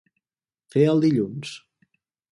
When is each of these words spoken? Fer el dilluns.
Fer 0.75 0.85
el 0.93 1.03
dilluns. 1.05 1.53